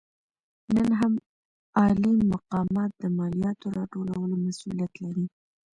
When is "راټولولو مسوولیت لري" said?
3.77-5.25